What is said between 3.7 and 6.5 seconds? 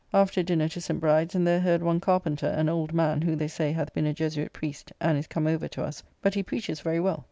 hath been a Jesuit priest, and is come over to us; but he